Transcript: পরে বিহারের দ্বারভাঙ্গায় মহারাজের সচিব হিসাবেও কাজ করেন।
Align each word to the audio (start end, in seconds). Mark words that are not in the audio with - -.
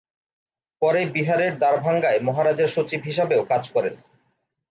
পরে 0.81 1.01
বিহারের 1.05 1.53
দ্বারভাঙ্গায় 1.57 2.19
মহারাজের 2.19 2.67
সচিব 2.67 3.01
হিসাবেও 3.01 3.43
কাজ 3.43 3.63
করেন। 3.69 3.95